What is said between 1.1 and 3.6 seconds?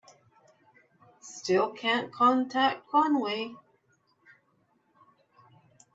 Still can't contact Conway.